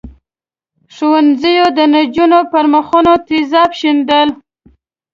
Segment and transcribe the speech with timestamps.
[0.95, 4.29] ښوونځیو د نجونو پر مخونو تېزاب شیندل.